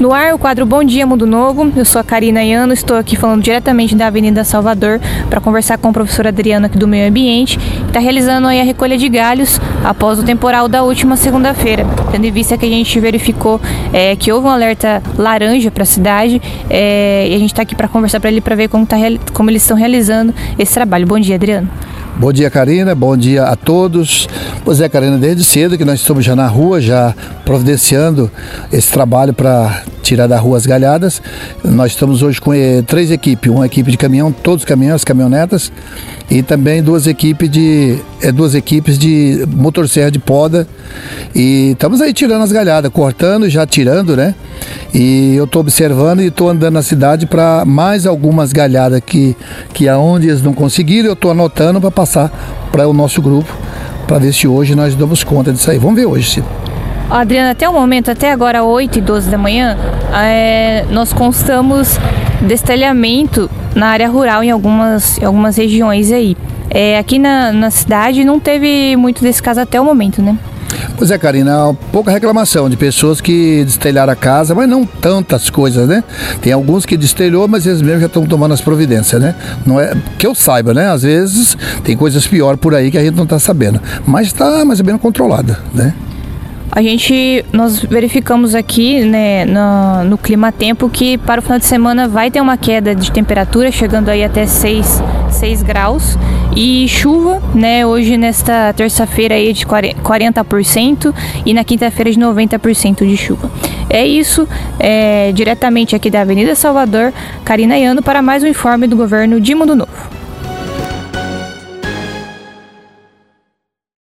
No 0.00 0.12
ar, 0.12 0.32
o 0.32 0.38
quadro 0.38 0.64
Bom 0.64 0.84
Dia 0.84 1.04
Mundo 1.04 1.26
Novo. 1.26 1.72
Eu 1.74 1.84
sou 1.84 2.00
a 2.00 2.04
Karina 2.04 2.44
Iano, 2.44 2.72
estou 2.72 2.96
aqui 2.96 3.16
falando 3.16 3.42
diretamente 3.42 3.96
da 3.96 4.06
Avenida 4.06 4.44
Salvador 4.44 5.00
para 5.28 5.40
conversar 5.40 5.76
com 5.76 5.88
o 5.88 5.92
professor 5.92 6.24
Adriano 6.24 6.66
aqui 6.66 6.78
do 6.78 6.86
Meio 6.86 7.08
Ambiente, 7.08 7.58
que 7.58 7.88
está 7.88 7.98
realizando 7.98 8.46
aí 8.46 8.60
a 8.60 8.64
recolha 8.64 8.96
de 8.96 9.08
galhos 9.08 9.60
após 9.82 10.20
o 10.20 10.22
temporal 10.22 10.68
da 10.68 10.84
última 10.84 11.16
segunda-feira, 11.16 11.84
tendo 12.12 12.24
em 12.24 12.30
vista 12.30 12.56
que 12.56 12.64
a 12.64 12.68
gente 12.68 13.00
verificou 13.00 13.60
é, 13.92 14.14
que 14.14 14.30
houve 14.30 14.46
um 14.46 14.50
alerta 14.50 15.02
laranja 15.16 15.68
para 15.68 15.82
a 15.82 15.86
cidade 15.86 16.40
é, 16.70 17.26
e 17.28 17.34
a 17.34 17.38
gente 17.38 17.50
está 17.50 17.62
aqui 17.62 17.74
para 17.74 17.88
conversar 17.88 18.20
para 18.20 18.30
ele 18.30 18.40
para 18.40 18.54
ver 18.54 18.68
como, 18.68 18.86
tá, 18.86 18.96
como 19.32 19.50
eles 19.50 19.62
estão 19.62 19.76
realizando 19.76 20.32
esse 20.56 20.72
trabalho. 20.72 21.08
Bom 21.08 21.18
dia, 21.18 21.34
Adriano. 21.34 21.68
Bom 22.18 22.32
dia, 22.32 22.50
Karina. 22.50 22.96
Bom 22.96 23.16
dia 23.16 23.44
a 23.44 23.54
todos. 23.54 24.28
Pois 24.64 24.80
é, 24.80 24.88
Karina, 24.88 25.16
desde 25.16 25.44
cedo 25.44 25.78
que 25.78 25.84
nós 25.84 26.00
estamos 26.00 26.24
já 26.24 26.34
na 26.34 26.48
rua, 26.48 26.80
já 26.80 27.14
providenciando 27.44 28.28
esse 28.72 28.90
trabalho 28.90 29.32
para 29.32 29.84
tirar 30.02 30.26
da 30.26 30.36
rua 30.36 30.56
as 30.56 30.66
galhadas. 30.66 31.22
Nós 31.62 31.92
estamos 31.92 32.20
hoje 32.20 32.40
com 32.40 32.52
eh, 32.52 32.82
três 32.82 33.12
equipes, 33.12 33.48
uma 33.48 33.66
equipe 33.66 33.88
de 33.92 33.96
caminhão, 33.96 34.32
todos 34.32 34.62
os 34.62 34.68
caminhões, 34.68 35.04
caminhonetas, 35.04 35.70
e 36.28 36.42
também 36.42 36.82
duas 36.82 37.06
equipes 37.06 37.48
de 37.48 38.00
eh, 38.20 38.32
duas 38.32 38.56
equipes 38.56 38.98
de 38.98 39.46
motosserra 39.54 40.10
de 40.10 40.18
poda. 40.18 40.66
E 41.32 41.70
estamos 41.70 42.00
aí 42.00 42.12
tirando 42.12 42.42
as 42.42 42.50
galhadas, 42.50 42.90
cortando, 42.90 43.48
já 43.48 43.64
tirando, 43.64 44.16
né? 44.16 44.34
E 44.92 45.34
eu 45.36 45.44
estou 45.44 45.60
observando 45.60 46.20
e 46.20 46.26
estou 46.26 46.48
andando 46.48 46.74
na 46.74 46.82
cidade 46.82 47.26
para 47.26 47.64
mais 47.64 48.06
algumas 48.06 48.52
galhadas 48.52 49.00
que, 49.04 49.36
que 49.72 49.88
aonde 49.88 50.28
eles 50.28 50.42
não 50.42 50.52
conseguiram, 50.52 51.08
eu 51.08 51.12
estou 51.14 51.30
anotando 51.30 51.80
para 51.80 51.90
passar 51.90 52.30
para 52.72 52.88
o 52.88 52.92
nosso 52.92 53.20
grupo, 53.20 53.54
para 54.06 54.18
ver 54.18 54.32
se 54.32 54.48
hoje 54.48 54.74
nós 54.74 54.94
damos 54.94 55.22
conta 55.22 55.52
disso 55.52 55.70
aí. 55.70 55.78
Vamos 55.78 55.96
ver 55.96 56.06
hoje, 56.06 56.30
Ciro. 56.30 56.46
Adriana, 57.10 57.52
até 57.52 57.66
o 57.66 57.72
momento, 57.72 58.10
até 58.10 58.30
agora 58.30 58.62
8 58.62 58.98
e 58.98 59.00
12 59.00 59.30
da 59.30 59.38
manhã, 59.38 59.78
é, 60.12 60.84
nós 60.90 61.10
constamos 61.10 61.98
destelhamento 62.42 63.50
na 63.74 63.88
área 63.88 64.08
rural 64.08 64.44
em 64.44 64.50
algumas, 64.50 65.16
em 65.18 65.24
algumas 65.24 65.56
regiões 65.56 66.12
aí. 66.12 66.36
É, 66.70 66.98
aqui 66.98 67.18
na, 67.18 67.50
na 67.50 67.70
cidade 67.70 68.24
não 68.24 68.38
teve 68.38 68.94
muito 68.96 69.22
desse 69.22 69.42
caso 69.42 69.60
até 69.60 69.80
o 69.80 69.84
momento, 69.84 70.20
né? 70.20 70.36
Pois 70.96 71.10
é, 71.10 71.18
Karina, 71.18 71.74
pouca 71.92 72.10
reclamação 72.10 72.68
de 72.68 72.76
pessoas 72.76 73.20
que 73.20 73.64
destelharam 73.64 74.12
a 74.12 74.16
casa, 74.16 74.54
mas 74.54 74.68
não 74.68 74.84
tantas 74.84 75.50
coisas, 75.50 75.88
né? 75.88 76.02
Tem 76.40 76.52
alguns 76.52 76.84
que 76.84 76.96
destelhou, 76.96 77.46
mas 77.48 77.66
eles 77.66 77.82
mesmos 77.82 78.00
já 78.00 78.06
estão 78.06 78.26
tomando 78.26 78.54
as 78.54 78.60
providências, 78.60 79.20
né? 79.20 79.34
Não 79.64 79.80
é 79.80 79.94
que 80.18 80.26
eu 80.26 80.34
saiba, 80.34 80.74
né? 80.74 80.90
Às 80.90 81.02
vezes 81.02 81.56
tem 81.84 81.96
coisas 81.96 82.26
piores 82.26 82.60
por 82.60 82.74
aí 82.74 82.90
que 82.90 82.98
a 82.98 83.04
gente 83.04 83.14
não 83.14 83.24
está 83.24 83.38
sabendo, 83.38 83.80
mas 84.06 84.28
está 84.28 84.64
mais 84.64 84.80
ou 84.80 84.86
menos 84.86 85.00
controlada, 85.00 85.58
né? 85.74 85.94
A 86.70 86.82
gente, 86.82 87.44
nós 87.52 87.80
verificamos 87.80 88.54
aqui 88.54 89.04
né, 89.04 89.44
no, 89.44 90.04
no 90.04 90.18
clima 90.18 90.52
tempo 90.52 90.88
que 90.88 91.16
para 91.18 91.40
o 91.40 91.42
final 91.42 91.58
de 91.58 91.64
semana 91.64 92.06
vai 92.06 92.30
ter 92.30 92.40
uma 92.40 92.56
queda 92.56 92.94
de 92.94 93.10
temperatura, 93.10 93.72
chegando 93.72 94.10
aí 94.10 94.22
até 94.22 94.46
6, 94.46 95.02
6 95.30 95.62
graus. 95.62 96.18
E 96.54 96.86
chuva, 96.88 97.42
né, 97.54 97.86
hoje 97.86 98.16
nesta 98.16 98.72
terça-feira 98.72 99.34
aí 99.34 99.52
de 99.52 99.64
40% 99.64 101.14
e 101.46 101.54
na 101.54 101.64
quinta-feira 101.64 102.10
de 102.10 102.18
90% 102.18 103.06
de 103.06 103.16
chuva. 103.16 103.50
É 103.88 104.06
isso, 104.06 104.46
é, 104.78 105.32
diretamente 105.32 105.96
aqui 105.96 106.10
da 106.10 106.20
Avenida 106.20 106.54
Salvador, 106.54 107.12
Karina 107.44 107.78
Iano 107.78 108.02
para 108.02 108.20
mais 108.20 108.42
um 108.42 108.46
informe 108.46 108.86
do 108.86 108.96
governo 108.96 109.40
de 109.40 109.54
Mundo 109.54 109.74
Novo. 109.74 110.27